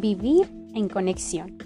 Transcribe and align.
Vivir 0.00 0.48
en 0.72 0.88
conexión. 0.88 1.58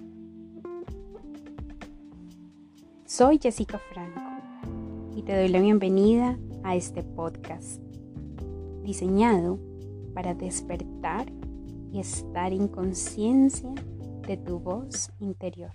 Soy 3.04 3.38
Jessica 3.40 3.78
Franco 3.92 4.20
y 5.14 5.22
te 5.22 5.36
doy 5.36 5.46
la 5.46 5.60
bienvenida 5.60 6.36
a 6.64 6.74
este 6.74 7.04
podcast 7.04 7.80
diseñado 8.82 9.60
para 10.14 10.34
despertar 10.34 11.32
y 11.92 12.00
estar 12.00 12.52
en 12.52 12.66
conciencia 12.66 13.72
de 14.26 14.36
tu 14.36 14.58
voz 14.58 15.12
interior. 15.20 15.70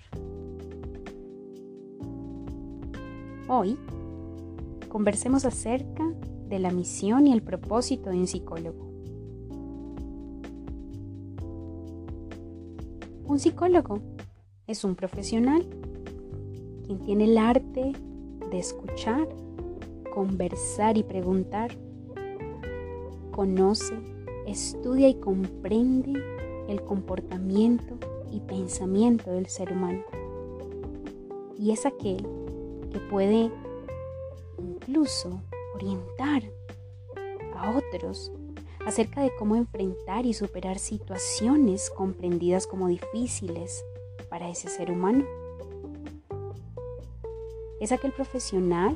Hoy 3.47 3.77
conversemos 4.89 5.45
acerca 5.45 6.03
de 6.49 6.59
la 6.59 6.71
misión 6.71 7.25
y 7.25 7.31
el 7.31 7.41
propósito 7.41 8.09
de 8.09 8.17
un 8.17 8.27
psicólogo. 8.27 8.98
Un 13.29 13.37
psicólogo 13.37 13.99
es 14.65 14.83
un 14.83 14.95
profesional 14.95 15.63
quien 16.83 16.97
tiene 17.05 17.25
el 17.25 17.37
arte 17.37 17.93
de 18.49 18.57
escuchar, 18.57 19.29
conversar 20.11 20.97
y 20.97 21.03
preguntar. 21.03 21.77
Conoce, 23.29 23.93
estudia 24.47 25.09
y 25.09 25.13
comprende 25.13 26.19
el 26.69 26.81
comportamiento 26.81 27.99
y 28.31 28.39
pensamiento 28.39 29.29
del 29.29 29.45
ser 29.45 29.73
humano. 29.73 30.01
Y 31.55 31.69
es 31.69 31.85
aquel 31.85 32.27
que 32.91 32.99
puede 33.11 33.51
incluso 34.57 35.39
orientar 35.75 36.41
a 37.55 37.77
otros 37.77 38.31
acerca 38.89 39.21
de 39.21 39.31
cómo 39.37 39.55
enfrentar 39.55 40.25
y 40.25 40.33
superar 40.33 40.79
situaciones 40.79 41.91
comprendidas 41.91 42.65
como 42.65 42.87
difíciles 42.87 43.85
para 44.29 44.49
ese 44.49 44.67
ser 44.67 44.89
humano. 44.91 45.25
Es 47.79 47.91
aquel 47.91 48.11
profesional 48.11 48.95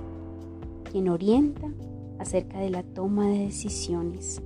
quien 0.92 1.10
orienta 1.10 1.72
acerca 2.18 2.60
de 2.60 2.72
la 2.72 2.82
toma 2.82 3.30
de 3.30 3.38
decisiones, 3.46 4.42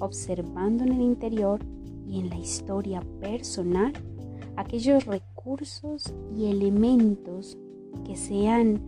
observando 0.00 0.82
en 0.82 0.92
el 0.94 1.00
interior 1.00 1.60
y 2.08 2.18
en 2.18 2.28
la 2.28 2.38
historia 2.38 3.02
personal 3.20 3.92
aquellos 4.56 5.06
recursos 5.06 6.12
y 6.36 6.46
elementos 6.46 7.56
que 8.04 8.16
sean 8.16 8.82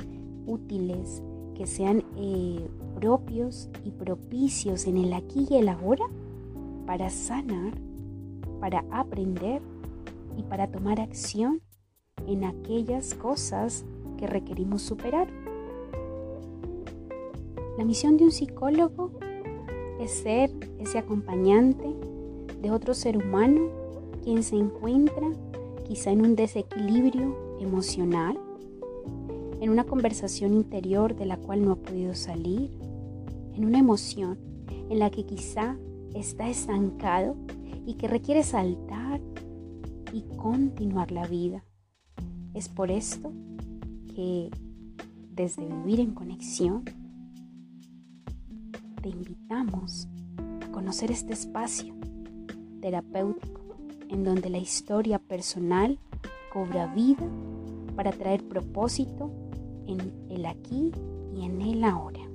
útiles, 0.47 1.23
que 1.55 1.67
sean 1.67 2.05
eh, 2.17 2.69
propios 2.97 3.69
y 3.85 3.91
propicios 3.91 4.87
en 4.87 4.99
el 4.99 5.13
aquí 5.13 5.47
y 5.49 5.57
el 5.57 5.69
ahora 5.69 6.07
para 6.87 7.11
sanar, 7.11 7.73
para 8.61 8.85
aprender 8.91 9.63
y 10.37 10.43
para 10.43 10.71
tomar 10.71 11.01
acción 11.01 11.61
en 12.27 12.45
aquellas 12.45 13.15
cosas 13.15 13.85
que 14.19 14.27
requerimos 14.27 14.83
superar. 14.83 15.29
La 17.77 17.85
misión 17.85 18.17
de 18.17 18.25
un 18.25 18.33
psicólogo 18.33 19.11
es 20.01 20.11
ser 20.11 20.51
ese 20.79 20.99
acompañante 20.99 21.95
de 22.61 22.71
otro 22.71 22.95
ser 22.95 23.17
humano 23.17 23.69
quien 24.23 24.43
se 24.43 24.57
encuentra 24.57 25.29
quizá 25.87 26.11
en 26.11 26.23
un 26.23 26.35
desequilibrio 26.35 27.37
emocional, 27.61 28.39
en 29.65 29.71
una 29.71 29.85
conversación 29.85 30.53
interior 30.53 31.17
de 31.17 31.25
la 31.25 31.39
cual 31.39 31.65
no 31.65 31.73
ha 31.73 31.77
podido 31.77 32.15
salir, 32.15 32.71
en 33.55 33.65
una 33.65 33.79
emoción 33.79 34.39
en 34.91 34.99
la 34.99 35.09
que 35.09 35.25
quizá 35.25 35.79
está 36.15 36.51
estancado 36.51 37.35
y 37.87 37.95
que 37.95 38.07
requiere 38.07 38.43
saltar 38.43 39.23
y 40.13 40.23
continuar 40.37 41.13
la 41.13 41.27
vida. 41.27 41.65
Es 42.53 42.69
por 42.69 42.91
esto 42.91 43.33
que 44.15 44.51
desde 45.31 45.67
vivir 45.67 46.01
en 46.01 46.13
conexión 46.13 46.85
te 49.01 49.09
invitamos 49.09 50.09
a 50.61 50.71
conocer 50.73 51.11
este 51.11 51.33
espacio 51.33 51.95
terapéutico 52.83 53.63
en 54.11 54.25
donde 54.25 54.51
la 54.51 54.59
historia 54.59 55.19
personal 55.19 55.99
cobra 56.53 56.87
vida 56.95 57.27
para 57.97 58.13
traer 58.13 58.47
propósito 58.47 59.31
en 59.87 60.13
el 60.31 60.47
aquí 60.47 60.93
y 61.35 61.45
en 61.45 61.61
el 61.63 61.85
ahora. 61.85 62.34